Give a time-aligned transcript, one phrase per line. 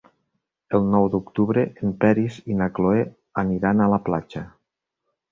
[0.77, 3.03] El nou d'octubre en Peris i na Cloè
[3.43, 4.43] aniran a la platja.